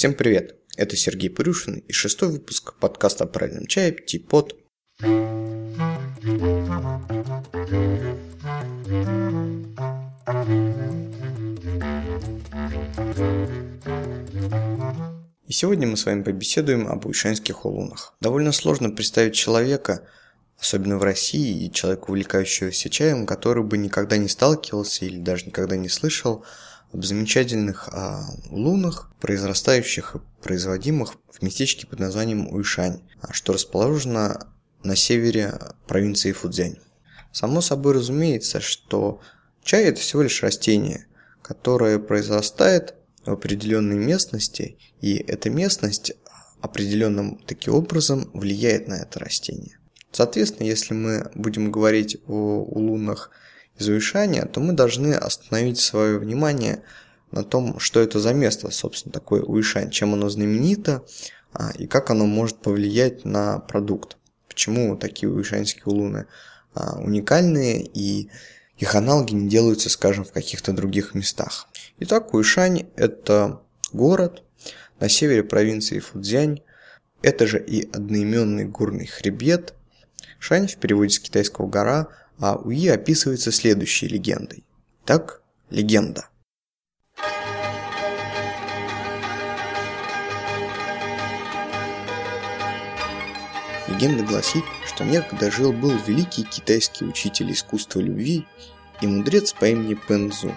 [0.00, 0.56] Всем привет!
[0.78, 4.56] Это Сергей Пырюшин и шестой выпуск подкаста о правильном чае «Типот».
[5.02, 5.06] И
[15.52, 18.14] сегодня мы с вами побеседуем об уишанских улунах.
[18.22, 20.08] Довольно сложно представить человека,
[20.58, 25.76] особенно в России, и человека, увлекающегося чаем, который бы никогда не сталкивался или даже никогда
[25.76, 26.42] не слышал
[26.92, 34.48] об замечательных а, лунах, произрастающих и производимых в местечке под названием Уишань, а, что расположено
[34.82, 36.78] на севере провинции Фудзянь.
[37.32, 39.20] Само собой разумеется, что
[39.62, 41.06] чай это всего лишь растение,
[41.42, 46.12] которое произрастает в определенной местности, и эта местность
[46.60, 49.78] определенным таким образом влияет на это растение.
[50.12, 53.30] Соответственно, если мы будем говорить о улунах
[53.80, 56.82] из Уишания, то мы должны остановить свое внимание
[57.30, 61.04] на том, что это за место, собственно, такое Уишань, чем оно знаменито
[61.52, 64.16] а, и как оно может повлиять на продукт.
[64.48, 66.26] Почему такие уишанские улуны
[66.74, 68.30] а, уникальные и
[68.76, 71.68] их аналоги не делаются, скажем, в каких-то других местах.
[71.98, 73.60] Итак, Уишань– это
[73.92, 74.42] город
[74.98, 76.62] на севере провинции Фудзянь.
[77.22, 79.74] Это же и одноименный горный хребет.
[80.38, 82.08] Шань в переводе с китайского «гора»,
[82.40, 84.64] а Уи описывается следующей легендой.
[85.04, 86.28] Так, легенда.
[93.88, 98.46] Легенда гласит, что некогда жил-был великий китайский учитель искусства любви
[99.02, 100.54] и мудрец по имени Пензу.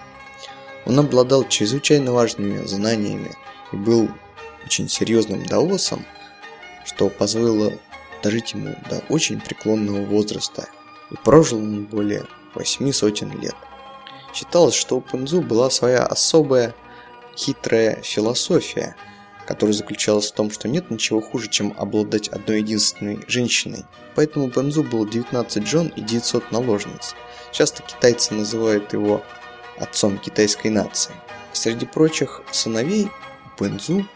[0.86, 3.32] Он обладал чрезвычайно важными знаниями
[3.72, 4.08] и был
[4.64, 6.06] очень серьезным даосом,
[6.86, 7.72] что позволило
[8.22, 10.68] дожить ему до очень преклонного возраста–
[11.10, 13.54] и прожил он более восьми сотен лет.
[14.32, 16.74] Считалось, что у Пензу была своя особая
[17.36, 18.96] хитрая философия,
[19.46, 23.84] которая заключалась в том, что нет ничего хуже, чем обладать одной единственной женщиной.
[24.14, 27.14] Поэтому Пензу было 19 жен и 900 наложниц.
[27.52, 29.22] Часто китайцы называют его
[29.78, 31.12] отцом китайской нации.
[31.52, 33.08] Среди прочих сыновей
[33.46, 34.06] у Пензу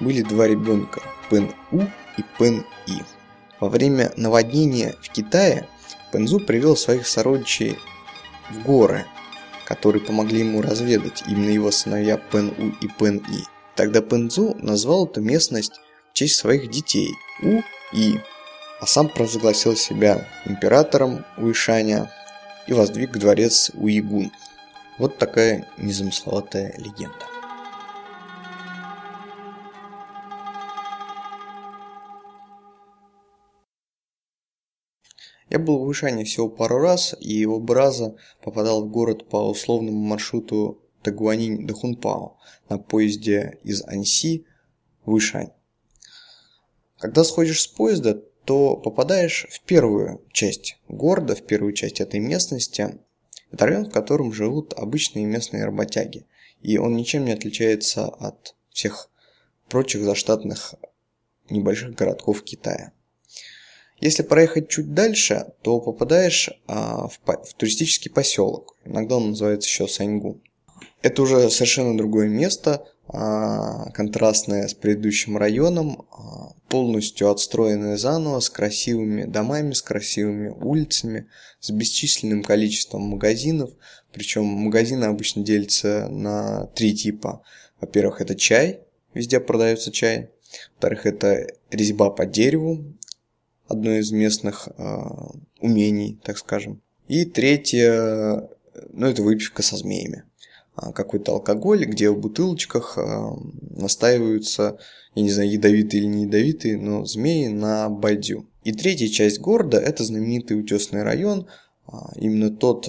[0.00, 1.82] были два ребенка– Пен-У
[2.16, 3.02] и Пен-И.
[3.60, 5.68] Во время наводнения в Китае
[6.16, 7.78] Пензу привел своих сородичей
[8.48, 9.04] в горы,
[9.66, 13.42] которые помогли ему разведать именно его сыновья Пен-У и Пен-И.
[13.74, 15.72] Тогда Пензу назвал эту местность
[16.10, 17.12] в честь своих детей
[17.42, 18.18] У-И,
[18.80, 22.10] а сам провозгласил себя императором Уишаня
[22.66, 24.32] и воздвиг дворец Уигун.
[24.96, 27.35] Вот такая незамысловатая легенда.
[35.48, 39.98] Я был в Ишане всего пару раз, и оба раза попадал в город по условному
[39.98, 42.36] маршруту Тагуанинь до Хунпао
[42.68, 44.44] на поезде из Аньси
[45.04, 45.52] в Ишань.
[46.98, 52.98] Когда сходишь с поезда, то попадаешь в первую часть города, в первую часть этой местности.
[53.52, 56.26] Это район, в котором живут обычные местные работяги.
[56.60, 59.10] И он ничем не отличается от всех
[59.68, 60.74] прочих заштатных
[61.50, 62.92] небольших городков Китая.
[64.00, 68.76] Если проехать чуть дальше, то попадаешь а, в, в туристический поселок.
[68.84, 70.40] Иногда он называется еще Саньгу.
[71.02, 78.50] Это уже совершенно другое место, а, контрастное с предыдущим районом, а, полностью отстроенное заново, с
[78.50, 81.28] красивыми домами, с красивыми улицами,
[81.60, 83.70] с бесчисленным количеством магазинов.
[84.12, 87.42] Причем магазины обычно делятся на три типа.
[87.80, 88.80] Во-первых, это чай,
[89.14, 90.30] везде продается чай.
[90.74, 92.84] Во-вторых, это резьба по дереву,
[93.68, 94.96] одно из местных э,
[95.60, 96.82] умений, так скажем.
[97.08, 98.48] И третье,
[98.92, 100.24] ну это выпивка со змеями.
[100.74, 103.30] А, какой-то алкоголь, где в бутылочках э,
[103.70, 104.78] настаиваются,
[105.14, 108.46] я не знаю, ядовитые или не ядовитые, но змеи на бадью.
[108.64, 111.46] И третья часть города– это знаменитый утесный район,
[112.16, 112.88] именно тот,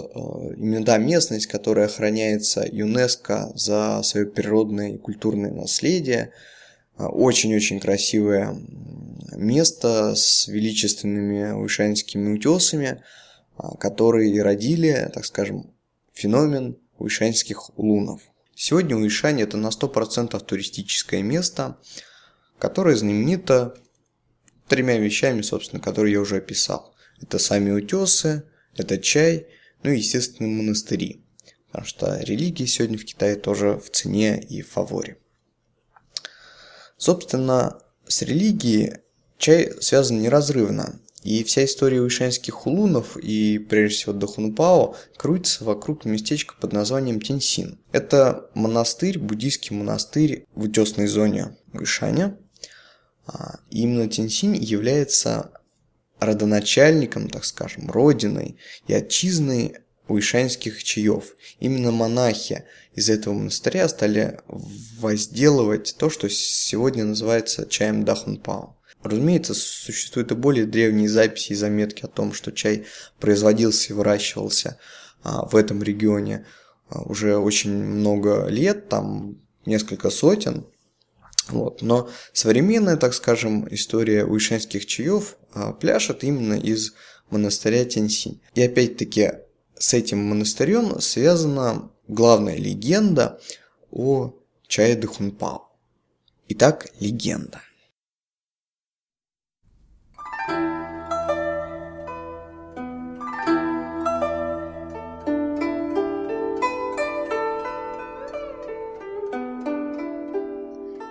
[0.57, 6.31] именно та местность, которая охраняется ЮНЕСКО за свое природное и культурное наследие.
[6.97, 8.55] Очень-очень красивое
[9.35, 13.03] место с величественными уишанскими утесами,
[13.57, 15.73] а, которые и родили, так скажем,
[16.13, 18.21] феномен уишанских лунов.
[18.55, 21.77] Сегодня Уишань это на 100% туристическое место,
[22.57, 23.75] которое знаменито
[24.67, 26.95] тремя вещами, собственно, которые я уже описал.
[27.21, 28.43] Это сами утесы,
[28.75, 29.45] это чай,
[29.83, 31.23] ну и, естественно, монастыри.
[31.67, 35.17] Потому что религия сегодня в Китае тоже в цене и в фаворе.
[36.97, 38.97] Собственно, с религией
[39.37, 46.55] Чай связан неразрывно, И вся история уишанских хулунов и, прежде всего, Дахунпао крутится вокруг местечка
[46.59, 47.79] под названием Тенсин.
[47.91, 52.37] Это монастырь, буддийский монастырь в утесной зоне Уишаня.
[53.27, 55.51] А, и именно Тенсин является
[56.19, 58.57] родоначальником, так скажем, родиной
[58.87, 59.75] и отчизной
[60.07, 61.35] уишанских чаев.
[61.59, 64.39] Именно монахи из этого монастыря стали
[64.99, 68.77] возделывать то, что сегодня называется чаем Дахунпао.
[69.03, 72.85] Разумеется, существуют и более древние записи и заметки о том, что чай
[73.19, 74.79] производился и выращивался
[75.23, 76.45] а, в этом регионе
[76.89, 80.65] а, уже очень много лет, там несколько сотен.
[81.49, 81.81] Вот.
[81.81, 86.93] Но современная, так скажем, история уишанских чаев а, пляшет именно из
[87.29, 88.41] монастыря Тенсинь.
[88.55, 89.31] И опять-таки
[89.79, 93.39] с этим монастырем связана главная легенда
[93.91, 94.33] о
[94.67, 95.69] чае Духунпао.
[96.49, 97.61] Итак, легенда.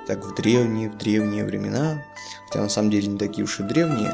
[0.06, 2.04] Так в древние, в древние времена,
[2.46, 4.12] хотя на самом деле не такие уж и древние,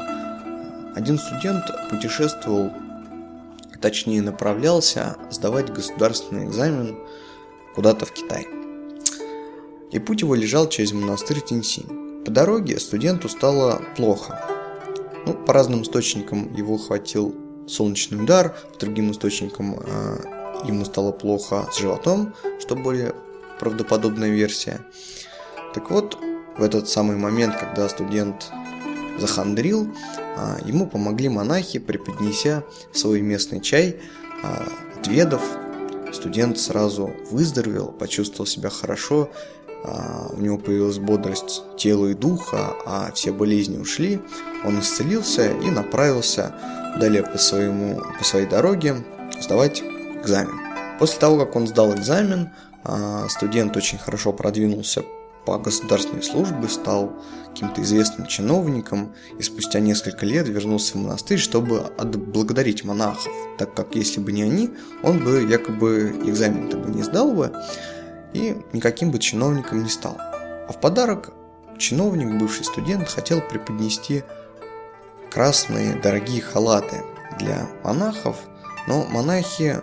[0.95, 2.71] один студент путешествовал,
[3.83, 6.97] точнее направлялся сдавать государственный экзамен
[7.75, 8.47] куда-то в Китай.
[9.91, 12.23] И путь его лежал через монастырь Тинсинь.
[12.23, 14.41] По дороге студенту стало плохо.
[15.25, 17.35] Ну, по разным источникам его хватил
[17.67, 20.17] солнечный удар, по другим источникам э,
[20.65, 23.13] ему стало плохо с животом, что более
[23.59, 24.79] правдоподобная версия.
[25.73, 26.17] Так вот,
[26.57, 28.49] в этот самый момент, когда студент
[29.19, 29.93] захандрил,
[30.65, 33.97] ему помогли монахи, преподнеся свой местный чай.
[34.43, 34.67] А,
[34.99, 35.41] отведав,
[36.11, 39.29] студент сразу выздоровел, почувствовал себя хорошо,
[39.83, 44.21] а, у него появилась бодрость тела и духа, а все болезни ушли.
[44.65, 46.55] Он исцелился и направился
[46.99, 49.03] далее по, своему, по своей дороге
[49.41, 50.59] сдавать экзамен.
[50.99, 52.49] После того, как он сдал экзамен,
[53.29, 55.03] студент очень хорошо продвинулся
[55.45, 57.13] по государственной службе, стал
[57.49, 63.95] каким-то известным чиновником и спустя несколько лет вернулся в монастырь, чтобы отблагодарить монахов, так как
[63.95, 64.71] если бы не они,
[65.03, 67.53] он бы якобы экзамен-то бы не сдал бы
[68.33, 70.17] и никаким бы чиновником не стал.
[70.19, 71.31] А в подарок
[71.77, 74.23] чиновник, бывший студент, хотел преподнести
[75.29, 77.03] красные дорогие халаты
[77.39, 78.37] для монахов,
[78.87, 79.81] но монахи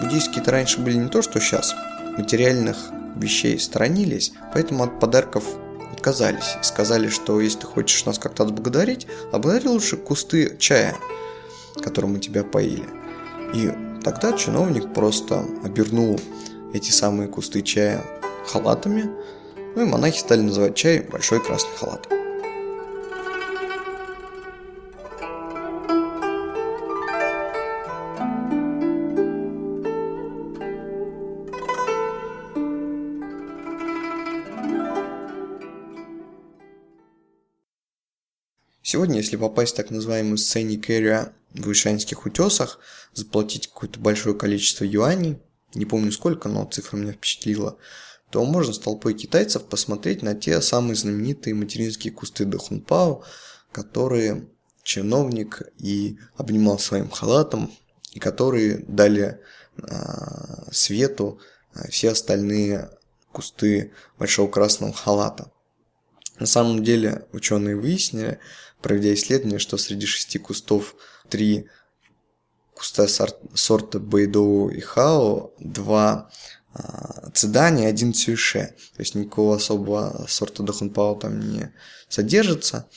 [0.00, 1.74] буддийские-то раньше были не то, что сейчас,
[2.16, 2.76] материальных
[3.20, 5.44] вещей сторонились, поэтому от подарков
[5.92, 10.96] отказались и сказали, что если ты хочешь нас как-то отблагодарить, облагодари лучше кусты чая,
[11.82, 12.86] которым мы тебя поили.
[13.54, 13.70] И
[14.02, 16.18] тогда чиновник просто обернул
[16.72, 18.02] эти самые кусты чая
[18.46, 19.10] халатами,
[19.76, 22.19] ну и монахи стали называть чай большой красный халат.
[38.92, 42.80] Сегодня, если попасть в так называемую сценик area в Ишанских утесах,
[43.14, 45.38] заплатить какое-то большое количество юаней,
[45.74, 47.78] не помню сколько, но цифра меня впечатлила,
[48.32, 53.22] то можно с толпой китайцев посмотреть на те самые знаменитые материнские кусты Дахунпао,
[53.70, 54.48] которые
[54.82, 57.72] чиновник и обнимал своим халатом,
[58.10, 59.38] и которые дали
[59.76, 61.38] э, свету
[61.76, 62.90] э, все остальные
[63.30, 65.52] кусты большого красного халата.
[66.40, 68.40] На самом деле ученые выяснили,
[68.82, 70.94] проведя исследование, что среди шести кустов
[71.28, 71.68] три
[72.74, 73.06] куста
[73.54, 76.30] сорта Бэйдоу и Хао, два
[76.72, 78.74] а, цидани, один цюйше.
[78.96, 81.72] То есть никакого особого сорта Дахунпао там не
[82.08, 82.88] содержится.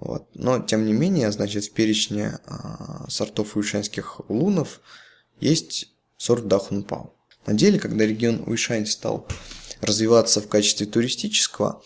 [0.00, 0.28] Вот.
[0.34, 4.80] Но, тем не менее, значит, в перечне а, сортов уишанских лунов
[5.40, 7.14] есть сорт Дахунпао.
[7.46, 9.26] На деле, когда регион Уишань стал
[9.80, 11.82] развиваться в качестве туристического,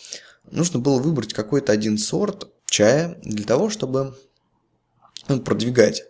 [0.50, 4.16] нужно было выбрать какой-то один сорт, чая для того, чтобы
[5.28, 6.04] ну, продвигать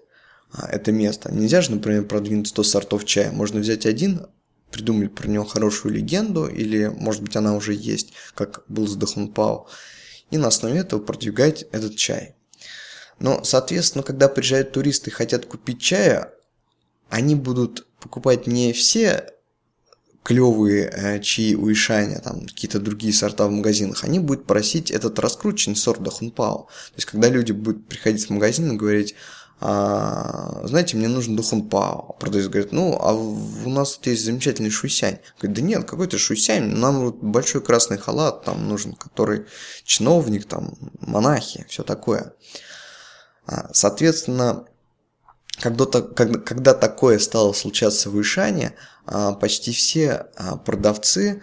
[0.53, 1.33] а, это место.
[1.33, 3.33] Нельзя же, например, продвинуть 100 сортов чая.
[3.33, 4.27] Можно взять один,
[4.71, 9.67] придумать про него хорошую легенду, или, может быть, она уже есть, как был с Дахунпао,
[10.31, 12.35] и на основе этого продвигать этот чай.
[13.19, 16.33] Но, соответственно, когда приезжают туристы и хотят купить чая,
[17.09, 19.33] они будут покупать не все
[20.23, 25.19] клевые э, чаи у Ишаня, там какие-то другие сорта в магазинах, они будут просить этот
[25.19, 26.65] раскрученный сорт Дахунпао.
[26.65, 29.15] То есть, когда люди будут приходить в магазин и говорить,
[29.61, 32.17] а, знаете, мне нужен Дахунпао.
[32.21, 35.19] Продавец говорит, ну, а у нас тут есть замечательный шуйсянь.
[35.41, 39.47] Говорит, да нет, какой-то шуйсянь, нам вот большой красный халат там нужен, который
[39.85, 42.35] чиновник, там, монахи, все такое.
[43.47, 44.68] А, соответственно,
[45.61, 48.75] когда, когда, такое стало случаться в Ишане,
[49.07, 51.43] а, почти все а, продавцы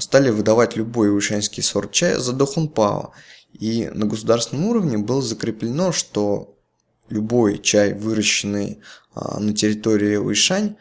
[0.00, 3.12] стали выдавать любой ишанский сорт чая за дохунпао.
[3.54, 6.58] И на государственном уровне было закреплено, что
[7.08, 8.82] любой чай, выращенный
[9.14, 10.76] на территории Уишань,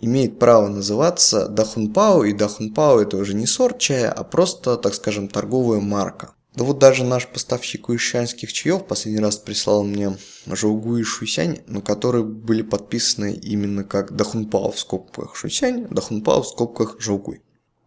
[0.00, 5.28] имеет право называться Дахунпао, и Дахунпао это уже не сорт чая, а просто, так скажем,
[5.28, 6.34] торговая марка.
[6.58, 11.80] Да вот даже наш поставщик уишанских чаев последний раз прислал мне Жаугу и Шуйсянь, на
[11.80, 17.42] которые были подписаны именно как Дахунпао в скобках Шуйсянь, Дахунпао в скобках Жаугуй.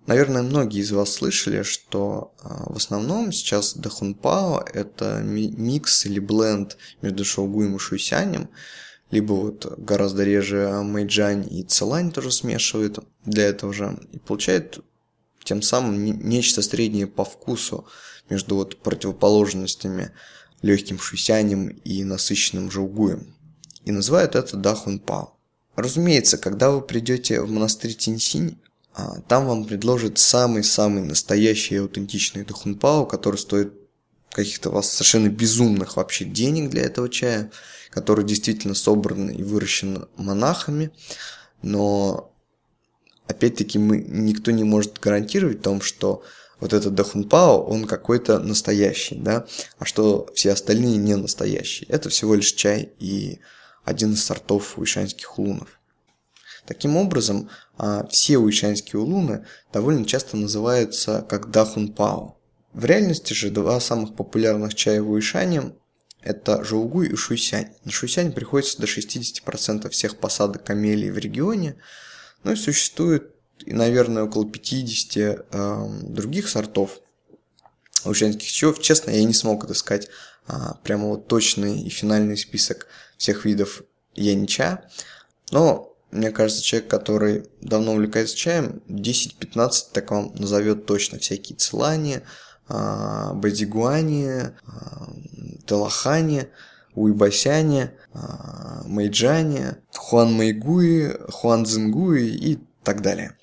[0.08, 6.78] Наверное, многие из вас слышали, что а, в основном сейчас Дахунпао это микс или бленд
[7.02, 8.48] между Шаугуем и Шуйсянем,
[9.10, 14.80] либо вот гораздо реже Мэйджань и Целань тоже смешивают для этого же, и получает
[15.44, 17.86] тем самым нечто среднее по вкусу
[18.32, 20.12] между вот противоположностями
[20.64, 23.36] легким шусянем и насыщенным жаугуем.
[23.86, 25.38] И называют это Дахун Пао.
[25.76, 28.58] Разумеется, когда вы придете в монастырь Тинсинь,
[28.94, 33.74] а, там вам предложат самый-самый настоящий и аутентичный Дахун Пао, который стоит
[34.32, 37.52] каких-то вас совершенно безумных вообще денег для этого чая–
[37.92, 40.92] который действительно собран и выращен монахами,
[41.62, 42.34] но
[43.28, 46.24] опять-таки мы, никто не может гарантировать том, что
[46.62, 49.46] вот этот Дахунпао, он какой-то настоящий, да,
[49.80, 51.90] а что все остальные не настоящие.
[51.90, 53.40] Это всего лишь чай и
[53.84, 55.80] один из сортов уишанских улунов.
[56.66, 62.38] Таким образом, а, все уишанские улуны довольно часто называются как Дахунпао.
[62.74, 65.74] В реальности же два самых популярных чая в Уишане
[66.22, 67.74] это Жаугуй и Шуйсянь.
[67.84, 71.78] На Шуйсянь приходится до 60% всех посадок камелий в регионе,
[72.44, 73.34] ну и существует,
[73.66, 75.18] и, наверное, около 50
[75.52, 77.00] э, других сортов
[78.06, 78.80] ушанских чаев.
[78.80, 80.08] Честно, я не смог отыскать
[80.48, 82.88] а, прямо вот точный и финальный список
[83.18, 83.84] всех видов
[84.16, 84.84] янча,
[85.52, 92.24] но мне кажется, человек, который давно увлекается чаем, 10-15 так вам назовет точно всякие целания,
[92.68, 95.10] а, Бадигуане, а,
[95.66, 96.50] Телахане,
[96.96, 103.38] Уйбасяне, а, Мэйджане, Хуан Мэйгуи, Хуан и так далее.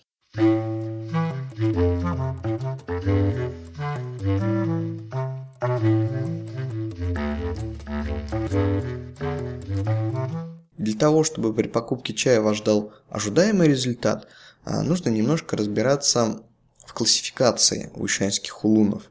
[10.76, 14.28] Для того, чтобы при покупке чая вас ждал ожидаемый результат,
[14.64, 16.42] нужно немножко разбираться
[16.86, 19.10] в классификации уишанских улунов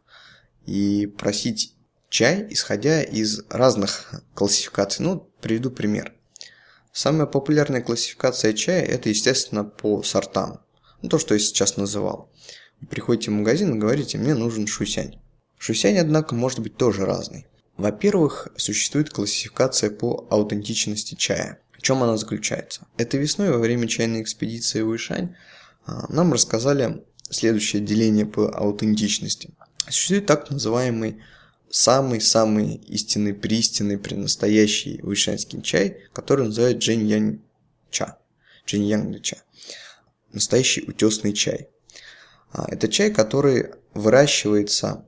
[0.65, 1.75] и просить
[2.09, 5.03] чай, исходя из разных классификаций.
[5.05, 6.13] Ну, приведу пример.
[6.93, 10.61] Самая популярная классификация чая– это, естественно, по сортам.
[11.07, 12.29] Ну, то, что я сейчас называл.
[12.81, 15.21] Вы приходите в магазин и говорите, мне нужен шусянь.
[15.57, 17.45] Шусянь, однако, может быть тоже разный.
[17.77, 21.61] Во-первых, существует классификация по аутентичности чая.
[21.71, 22.87] В чем она заключается?
[22.97, 25.33] Этой весной во время чайной экспедиции в Ишань
[25.85, 29.51] а, нам рассказали следующее деление по аутентичности.
[29.85, 31.21] Существует так называемый
[31.69, 37.39] самый-самый истинный, пристинный, пренастоящий вышанский чай, который называют Джень Янь
[40.33, 41.69] Настоящий утесный чай.
[42.51, 45.05] А, это чай, который выращивается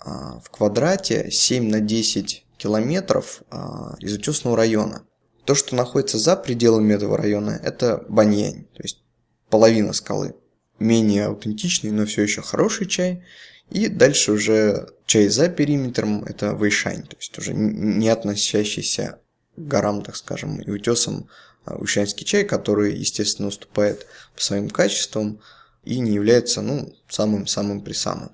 [0.00, 5.04] а, в квадрате 7 на 10 километров а, из утесного района.
[5.44, 9.02] То, что находится за пределами этого района, это баньянь, то есть
[9.48, 10.34] половина скалы.
[10.78, 13.24] Менее аутентичный, но все еще хороший чай.
[13.70, 19.20] И дальше уже чай за периметром– это вэйшань, то есть уже не относящийся
[19.56, 21.28] к горам, так скажем, и утесам
[21.68, 25.40] а ушанский чай, который, естественно, уступает по своим качествам
[25.84, 28.30] и не является, ну, самым-самым присамым.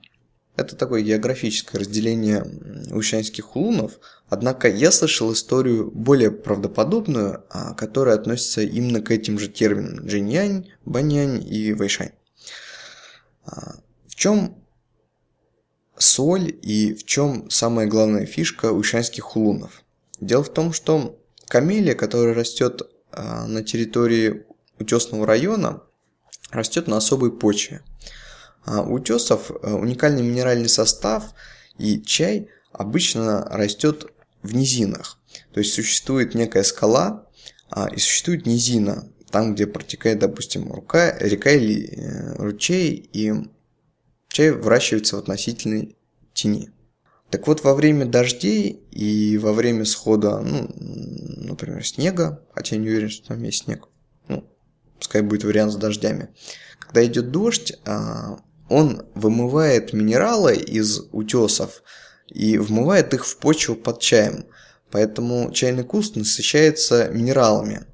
[0.56, 2.44] Это такое географическое разделение
[2.92, 3.98] ушанских улунов,
[4.28, 10.70] однако я слышал историю более правдоподобную, а, которая относится именно к этим же терминам– джиньянь,
[10.84, 12.12] баньянь и вэйшань.
[13.44, 13.74] А,
[14.06, 14.64] в чем
[15.98, 19.82] соль и в чем самая главная фишка ушанских хулунов.
[20.20, 22.82] Дело в том, что камелия, которая растет
[23.16, 24.44] на территории
[24.78, 25.82] утесного района,
[26.50, 27.82] растет на особой почве.
[28.64, 31.34] А у утесов а, уникальный минеральный состав
[31.78, 35.18] и чай обычно растет в низинах.
[35.52, 37.26] То есть существует некая скала
[37.70, 43.32] а, и существует низина, там, где протекает, допустим, рука, река или э, ручей, и
[44.28, 45.96] чай выращивается в относительной
[46.32, 46.70] тени.
[47.30, 50.68] Так вот, во время дождей и во время схода, ну,
[51.54, 53.88] например, снега, хотя не уверен, что там есть снег,
[54.28, 54.44] ну,
[54.98, 56.28] пускай будет вариант с дождями,
[56.78, 61.82] когда идет дождь, а, он вымывает минералы из утесов
[62.28, 64.46] и вмывает их в почву под чаем.
[64.90, 67.84] Поэтому чайный куст насыщается минералами.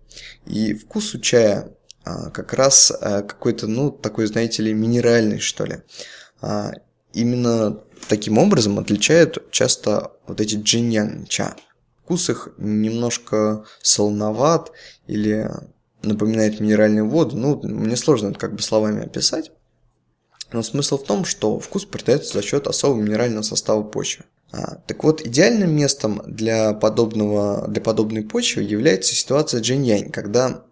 [0.45, 1.75] И вкус у чая
[2.05, 5.83] а, как раз а, какой-то, ну, такой, знаете ли, минеральный, что ли.
[7.12, 11.57] Именно таким образом отличают часто вот эти джиньян ча.
[12.11, 14.73] Вкус их немножко солоноват
[15.07, 15.49] или
[16.02, 17.37] напоминает минеральную воду.
[17.37, 19.52] Ну, мне сложно это как бы словами описать.
[20.50, 24.25] Но смысл в том, что вкус придается за счет особого минерального состава почвы.
[24.50, 30.64] А, так вот, идеальным местом для, подобного, для подобной почвы является ситуация джинь когда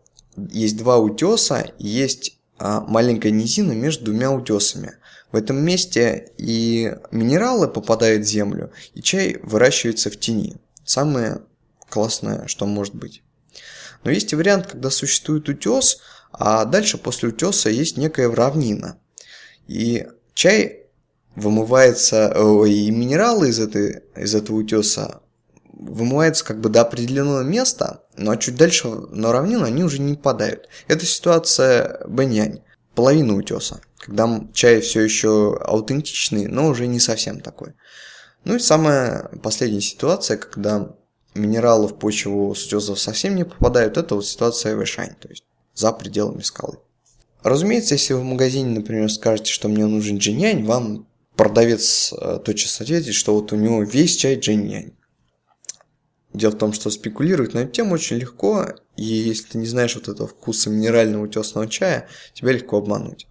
[0.50, 4.94] есть два утеса есть а, маленькая низина между двумя утесами.
[5.30, 10.56] В этом месте и минералы попадают в землю, и чай выращивается в тени.
[10.88, 11.42] Самое
[11.90, 13.22] классное, что может быть.
[14.04, 16.00] Но есть и вариант, когда существует утес,
[16.32, 18.98] а дальше после утеса есть некая равнина.
[19.66, 20.86] И чай
[21.36, 22.32] вымывается,
[22.64, 25.20] и минералы из, этой, из этого утеса
[25.74, 30.70] вымываются как бы до определенного места, но чуть дальше на равнину они уже не попадают.
[30.86, 32.62] Это ситуация Бэньянь,
[32.94, 37.74] половина утеса, когда чай все еще аутентичный, но уже не совсем такой.
[38.44, 40.94] Ну и самая последняя ситуация, когда
[41.34, 46.42] минералы в почву с совсем не попадают, это вот ситуация Вэшань, то есть за пределами
[46.42, 46.78] скалы.
[47.42, 52.80] Разумеется, если вы в магазине, например, скажете, что мне нужен джиньянь, вам продавец э, тотчас
[52.80, 54.92] ответит, что вот у него весь чай джиньянь.
[56.34, 58.66] Дело в том, что спекулировать на эту тему очень легко,
[58.96, 63.28] и если ты не знаешь вот этого вкуса минерального утесного чая, тебя легко обмануть.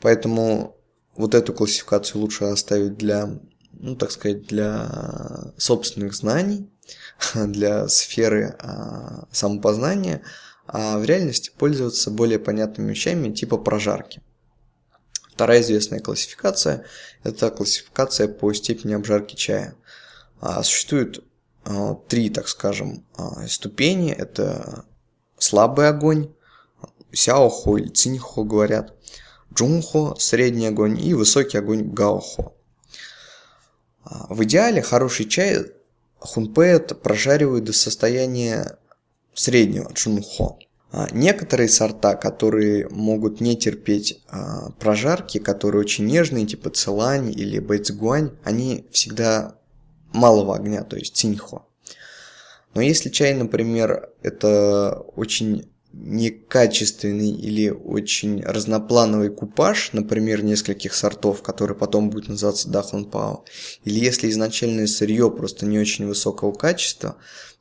[0.00, 0.76] Поэтому
[1.16, 3.40] вот эту классификацию лучше оставить для,
[3.80, 6.70] ну так сказать, для собственных знаний,
[7.34, 10.22] для сферы а, самопознания,
[10.66, 14.22] а в реальности пользоваться более понятными вещами типа прожарки.
[15.34, 16.84] Вторая известная классификация–
[17.24, 19.74] это классификация по степени обжарки чая.
[20.40, 21.24] А, существует
[21.64, 24.12] а, три, так скажем, а, ступени.
[24.12, 24.84] Это
[25.36, 26.32] слабый огонь,
[27.12, 28.94] сяохо или циньхо говорят,
[29.52, 32.52] джунхо– средний огонь и высокий огонь гаохо.
[34.28, 35.58] В идеале хороший чай
[36.18, 38.78] хунпэт прожаривают до состояния
[39.34, 40.58] среднего джунхо.
[40.92, 47.58] А, некоторые сорта, которые могут не терпеть а, прожарки, которые очень нежные, типа целань или
[47.58, 49.56] бэйцгуань, они всегда
[50.12, 51.66] малого огня, то есть циньхо.
[52.74, 61.76] Но если чай, например, это очень некачественный или очень разноплановый купаж, например, нескольких сортов, который
[61.76, 63.44] потом будет называться дахун пао,
[63.84, 67.16] или если изначальное сырье просто не очень высокого качества,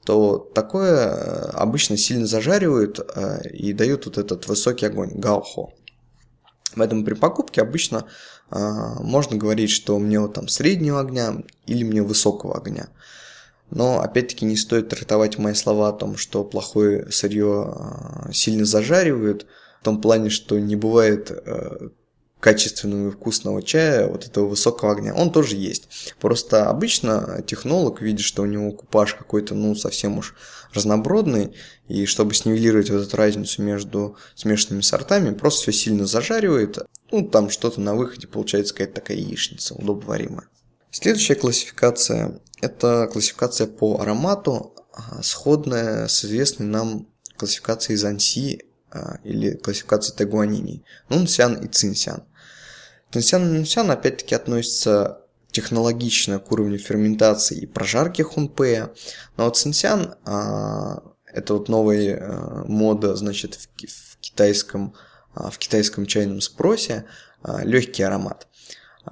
[0.06, 5.74] то такое э, обычно сильно зажаривают э, и дают вот этот высокий огонь, гаохо.
[6.76, 8.06] Поэтому при покупке обычно
[8.52, 8.58] э,
[9.00, 12.90] можно говорить, что мне вот там среднего огня или мне высокого огня.
[13.74, 17.76] Но опять-таки не стоит трактовать мои слова о том, что плохое сырье
[18.32, 19.48] сильно зажаривают,
[19.82, 21.32] в том плане, что не бывает
[22.40, 26.14] качественного и вкусного чая, вот этого высокого огня, он тоже есть.
[26.20, 30.36] Просто обычно технолог видит, что у него купаж какой-то, ну, совсем уж
[30.74, 31.56] разнобродный,
[31.88, 36.80] и чтобы снивелировать вот эту разницу между смешанными сортами, просто все сильно зажаривает,
[37.12, 40.48] ну, там что-то на выходе получается какая-то такая яичница, удобоваримая.
[40.94, 49.56] Следующая классификация– это классификация по аромату, а, сходная с известной нам классификацией Занси а, или
[49.56, 52.26] классификацией Тагуанини, Нунсян и Цинсян.
[53.10, 58.94] Тенсян и Нунсян опять-таки относятся технологично к уровню ферментации и прожарки хунпея.
[59.36, 64.94] Но вот синсян а, это вот новая мода, значит, в, китайском
[65.34, 67.06] в китайском чайном спросе
[67.64, 68.48] легкий аромат.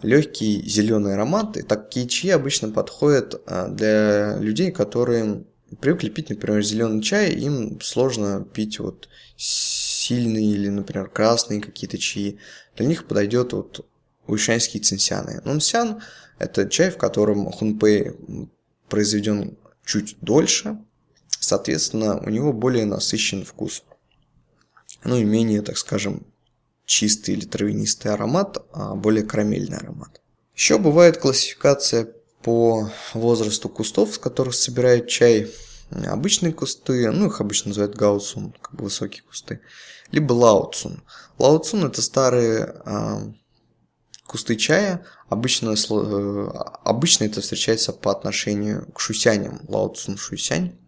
[0.01, 5.43] Легкий зеленый аромат, и такие чаи обычно подходят а, для людей, которые
[5.79, 12.39] привыкли пить, например, зеленый чай, им сложно пить вот сильные или, например, красные какие-то чаи.
[12.75, 13.85] Для них подойдет вот
[14.27, 15.41] уишанские цинсяны.
[15.43, 16.01] Нунсян–
[16.39, 18.13] это чай, в котором хунпэй
[18.89, 20.77] произведен чуть дольше,
[21.39, 23.83] соответственно, у него более насыщенный вкус.
[25.03, 26.25] Ну и менее, так скажем,
[26.91, 30.21] чистый или травянистый аромат, а более карамельный аромат.
[30.53, 35.49] Еще бывает классификация по возрасту кустов, с которых собирают чай.
[35.89, 39.61] Обычные кусты, ну их обычно называют гаоцун, как бы высокие кусты,
[40.11, 41.03] либо лаоцун.
[41.37, 43.31] Лаоцун это старые а,
[44.31, 46.47] Кусты чая обычно, э,
[46.85, 50.79] обычно это встречается по отношению к шусяням, лао цун шусянь.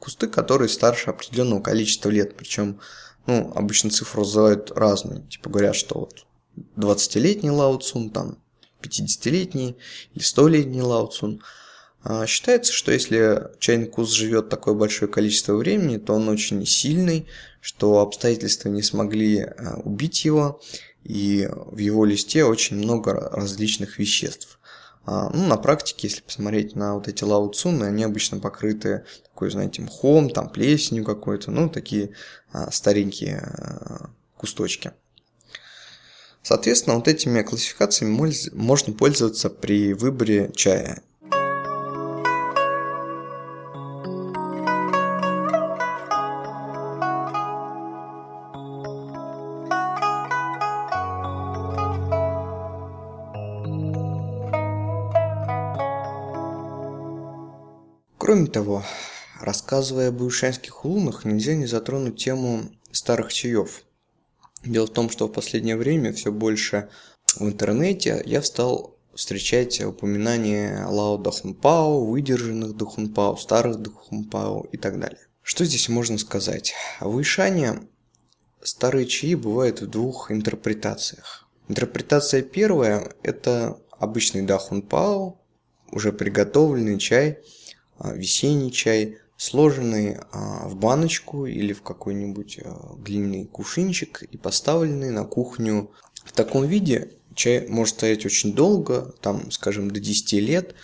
[0.00, 2.80] Кусты, которые старше определенного количества лет, причем
[3.26, 5.22] ну, обычно цифру называют разную.
[5.28, 6.26] Типа говорят, что вот
[6.76, 7.78] 20-летний лао
[8.12, 8.38] там
[8.82, 9.76] 50-летний
[10.14, 11.42] или 100-летний лаоцун.
[12.04, 17.26] А, считается, что если чайный живет такое большое количество времени, то он очень сильный,
[17.60, 20.60] что обстоятельства не смогли а, убить его,
[21.04, 24.58] и в его листе очень много различных веществ.
[25.04, 29.82] А, ну, на практике, если посмотреть на вот эти лауцуны, они обычно покрыты такой, знаете,
[29.82, 32.10] мхом, там плесенью какой-то, ну, такие
[32.52, 34.92] а, старенькие а, кусточки.
[36.42, 41.02] Соответственно, вот этими классификациями можно пользоваться при выборе чая.
[58.52, 58.84] Того,
[59.40, 63.82] рассказывая об ушанских лунах, нельзя не затронуть тему старых чаев.
[64.64, 66.88] Дело в том, что в последнее время все больше
[67.36, 75.20] в интернете я стал встречать упоминания Лао Дахунпао, выдержанных Дахунпао, старых Дахунпао и так далее.
[75.42, 76.74] Что здесь можно сказать?
[77.00, 77.80] В Ишане
[78.62, 81.48] старые чаи бывают в двух интерпретациях.
[81.68, 85.40] Интерпретация первая– это обычный Дахунпао,
[85.90, 87.38] уже приготовленный чай–
[88.00, 95.24] весенний чай, сложенный а, в баночку или в какой-нибудь а, глиняный кувшинчик и поставленный на
[95.24, 95.90] кухню.
[96.24, 100.74] В таком виде чай может стоять очень долго, там, скажем, до 10 лет,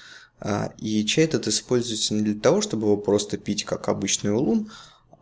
[0.78, 4.70] и чай этот используется не для того, чтобы его просто пить, как обычный улун,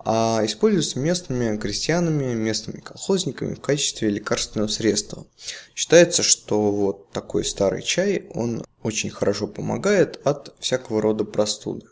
[0.09, 5.27] а используется местными крестьянами, местными колхозниками в качестве лекарственного средства.
[5.75, 11.87] Считается, что вот такой старый чай, он очень хорошо помогает от всякого рода простуды.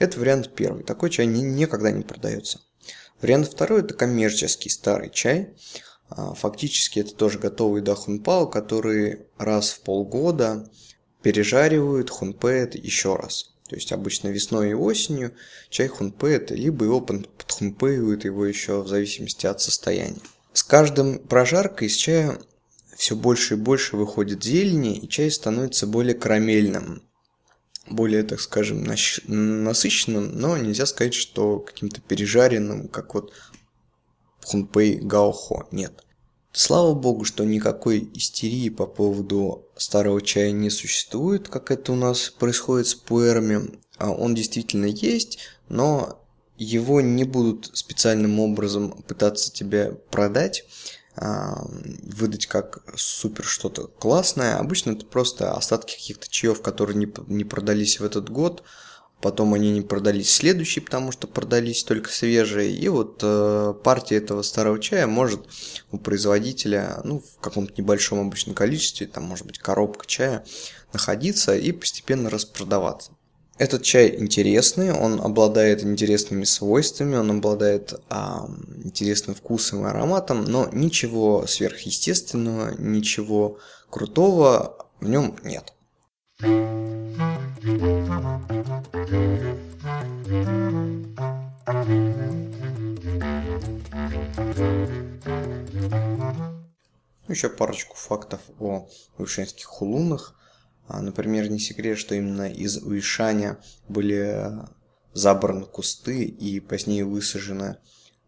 [0.00, 0.82] Это вариант первый.
[0.82, 2.60] Такой чай ни, никогда не продается.
[3.20, 5.54] Вариант второй– это коммерческий старый чай.
[6.08, 10.68] А, фактически это тоже готовый до хунпао, который раз в полгода
[11.22, 13.51] пережаривают хунпэт еще раз.
[13.72, 15.32] То есть обычно весной и осенью
[15.70, 20.20] чай хунпэт, либо его подхунпэют его еще в зависимости от состояния.
[20.52, 22.38] С каждым прожаркой из чая
[22.98, 27.02] все больше и больше выходит зелени, и чай становится более карамельным,
[27.88, 33.32] более, так скажем, насыщенным, но нельзя сказать, что каким-то пережаренным, как вот
[34.44, 35.66] хунпэй гаохо.
[35.70, 36.04] Нет.
[36.52, 42.28] Слава богу, что никакой истерии по поводу старого чая не существует, как это у нас
[42.28, 43.80] происходит с пуэрами.
[43.96, 45.38] А он действительно есть,
[45.70, 46.22] но
[46.58, 50.64] его не будут специальным образом пытаться тебе продать,
[51.16, 51.64] а,
[52.02, 54.56] выдать как супер что-то классное.
[54.56, 58.62] Обычно это просто остатки каких-то чаев, которые не, не продались в этот год,
[59.22, 62.72] потом они не продались следующий, потому что продались только свежие.
[62.72, 65.46] И вот э, партия этого старого чая может
[65.92, 70.44] у производителя, ну, в каком-то небольшом обычном количестве, там может быть коробка чая,
[70.92, 73.12] находиться и постепенно распродаваться.
[73.58, 78.48] Этот чай интересный, он обладает интересными свойствами, он обладает а,
[78.82, 83.58] интересным вкусом и ароматом, но ничего сверхъестественного, ничего
[83.88, 85.72] крутого в нем нет.
[97.28, 100.34] Еще парочку фактов о вышинских хулунах.
[100.86, 103.58] А, например, не секрет, что именно из Уишаня
[103.88, 104.52] были
[105.14, 107.78] забраны кусты и позднее высажены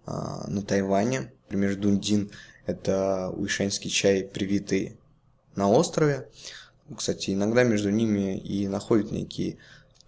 [0.06, 1.30] а, на Тайване.
[1.42, 2.30] Например, дундин–
[2.66, 4.98] это уишаньский чай, привитый
[5.54, 6.30] на острове.
[6.96, 9.58] Кстати, иногда между ними и находят некие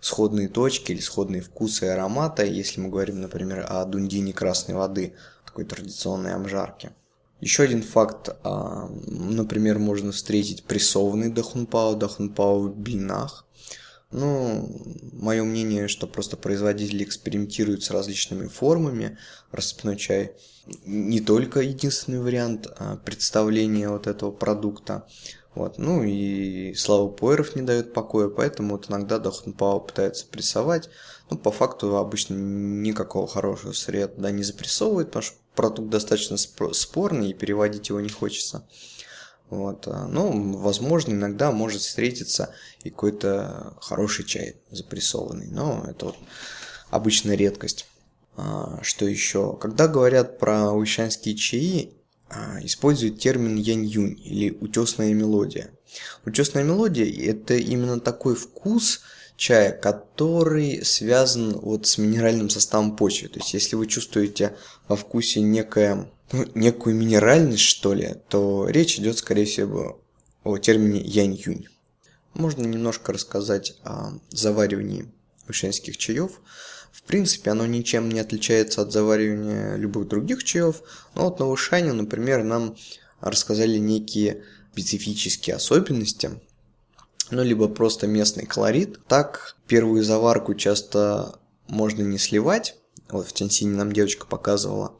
[0.07, 5.15] сходные точки или сходные вкусы и ароматы, если мы говорим, например, о дундине красной воды,
[5.45, 6.93] такой традиционной обжарке.
[7.41, 13.47] Еще один факт, а, например, можно встретить прессованный дахунпао, дахунпао в блинах.
[14.13, 14.71] Ну,
[15.13, 19.19] мое мнение, что просто производители экспериментируют с различными формами.
[19.51, 20.37] Рассыпной чай
[20.85, 25.09] не только единственный вариант а, представления вот этого продукта.
[25.57, 25.79] Вот.
[25.79, 30.91] Ну и слава пуэров не дает покоя, поэтому вот иногда Дахунпао пытается прессовать.
[31.31, 37.35] Ну, по факту обычно никакого хорошего среда не запрессовывает, потому что продукт достаточно спорный и
[37.35, 38.69] переводить его не хочется.
[39.49, 39.89] Вот.
[39.89, 46.17] А, ну, возможно, иногда может встретиться и какой-то хороший чай запрессованный, но это вот
[46.91, 47.87] обычная редкость.
[48.37, 49.57] А, что еще?
[49.57, 51.95] Когда говорят про уищанские чаи,
[52.29, 55.71] а, используют термин янь-юнь или утесная мелодия.
[56.25, 59.01] Утесная мелодия– это именно такой вкус–
[59.37, 63.29] чая, который связан вот с минеральным составом почвы.
[63.29, 64.57] То есть, если вы чувствуете
[64.89, 70.01] во вкусе некое, ну, некую минеральность, что ли, то речь идет, скорее всего,
[70.43, 71.69] о термине янь-юнь.
[72.35, 75.11] Можно немножко рассказать о заваривании
[75.47, 76.41] вышенских чаев.
[76.97, 80.83] В принципе, оно ничем не отличается от заваривания любых других чаев,
[81.15, 82.75] но вот на Вышане, например, нам
[83.21, 86.41] рассказали некие специфические особенности,
[87.31, 88.99] ну, либо просто местный колорит.
[89.09, 92.77] Так, первую заварку часто можно не сливать,
[93.11, 94.99] вот в Тяньсине нам девочка показывала,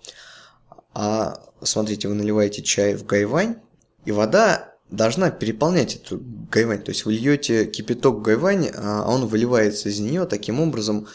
[0.93, 3.57] а смотрите, вы наливаете чай в гайвань,
[4.05, 6.83] и вода должна переполнять эту гайвань.
[6.83, 11.09] То есть вы льете кипяток в гайвань, а он выливается из нее таким образом,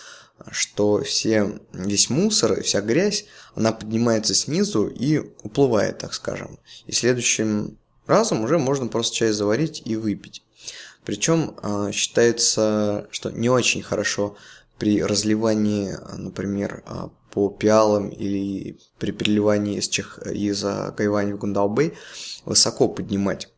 [0.51, 3.25] что все, весь мусор и вся грязь,
[3.55, 6.59] она поднимается снизу и уплывает, так скажем.
[6.85, 7.77] И следующим
[8.07, 10.43] разом уже можно просто чай заварить и выпить.
[11.03, 14.35] Причем а, считается, что не очень хорошо
[14.77, 20.19] при разливании, например, а, по пиалам или при переливании из, чех...
[20.27, 21.93] из гайвани в гундалбэй
[22.45, 23.49] высоко поднимать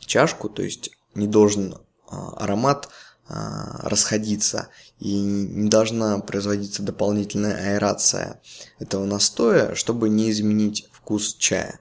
[0.00, 1.76] чашку, то есть не должен
[2.08, 2.88] а, аромат
[3.30, 4.68] расходиться
[5.00, 8.40] и не должна производиться дополнительная аэрация
[8.78, 11.78] этого настоя, чтобы не изменить вкус чая.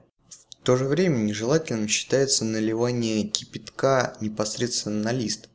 [0.63, 5.49] То же время нежелательным считается наливание кипятка непосредственно на лист,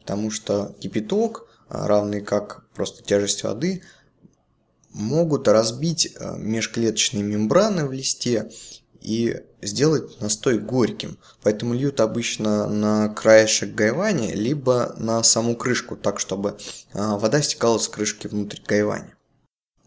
[0.00, 3.82] потому что кипяток, а, равный как просто тяжесть воды,
[4.90, 8.50] могут разбить а, межклеточные мембраны в листе
[9.00, 11.18] и сделать настой горьким.
[11.42, 16.58] Поэтому льют обычно на краешек гайвани, либо на саму крышку, так чтобы
[16.92, 19.14] а, вода стекала с крышки внутрь гайвани.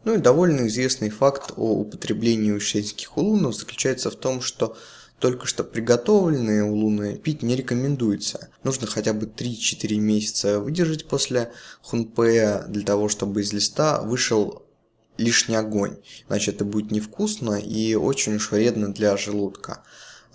[0.04, 4.76] Ну и довольно известный факт о употреблении ушенских улунов заключается в том, что
[5.20, 8.50] только что приготовленные улуны пить не рекомендуется.
[8.64, 11.52] Нужно хотя бы 3-4 месяца выдержать после
[11.84, 14.64] хунпея для того, чтобы из листа вышел
[15.18, 15.98] лишний огонь.
[16.30, 19.84] Иначе это будет невкусно и очень уж вредно для желудка.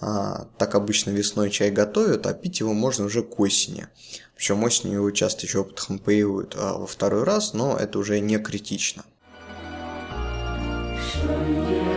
[0.01, 3.89] А, так обычно весной чай готовят, а пить его можно уже к осени.
[4.37, 9.05] Причем осенью его часто еще подхампеивают а, во второй раз, но это уже не критично.
[11.17, 11.97] 深夜，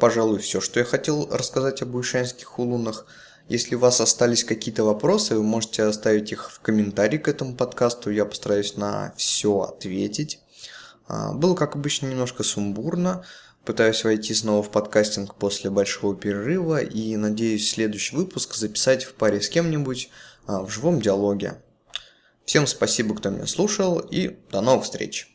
[0.00, 3.06] пожалуй, все, что я хотел рассказать об уишанских улунах.
[3.48, 8.10] Если у вас остались какие-то вопросы, вы можете оставить их в комментарии к этому подкасту,
[8.10, 10.40] я постараюсь на все ответить.
[11.06, 13.24] А, было, как обычно, немножко сумбурно.
[13.64, 19.40] Пытаюсь войти снова в подкастинг после большого перерыва и надеюсь следующий выпуск записать в паре
[19.40, 20.10] с кем-нибудь
[20.46, 21.60] а, в живом диалоге.
[22.44, 25.29] Всем спасибо, кто меня слушал, и до новых встреч!